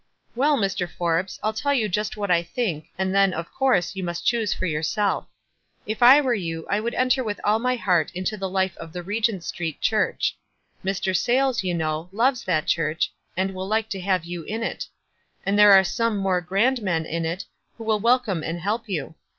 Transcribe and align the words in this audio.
"Well, 0.33 0.57
Mr. 0.57 0.89
Forbes, 0.89 1.37
111 1.43 1.61
tell 1.61 1.73
you 1.79 1.87
just 1.87 2.17
what 2.17 2.31
I 2.31 2.41
think, 2.41 2.87
and 2.97 3.13
then, 3.13 3.35
of 3.35 3.51
course, 3.53 3.95
you 3.95 4.03
must 4.03 4.25
choose 4.25 4.51
for 4.51 4.65
yourself. 4.65 5.27
If 5.85 6.01
I 6.01 6.19
were 6.21 6.33
you 6.33 6.65
I 6.71 6.79
would 6.79 6.95
enter 6.95 7.23
with 7.23 7.39
all 7.43 7.59
my 7.59 7.75
heart 7.75 8.09
into 8.15 8.35
the 8.35 8.49
life 8.49 8.75
of 8.77 8.93
the 8.93 9.03
Regeut 9.03 9.43
Street 9.43 9.79
Church. 9.79 10.35
Mr. 10.83 11.15
Sayles, 11.15 11.63
you 11.63 11.75
know, 11.75 12.09
loves 12.11 12.43
that 12.45 12.65
church, 12.65 13.13
and 13.37 13.53
will 13.53 13.67
like 13.67 13.89
to 13.89 14.01
have 14.01 14.25
you 14.25 14.41
in 14.41 14.63
it; 14.63 14.87
and 15.45 15.59
there 15.59 15.73
are 15.73 15.83
some 15.83 16.17
more 16.17 16.41
grand 16.41 16.81
men 16.81 17.05
in 17.05 17.23
it, 17.23 17.45
who 17.77 17.83
will 17.83 17.99
welcome 17.99 18.41
and 18.41 18.59
help 18.59 18.89
you. 18.89 19.13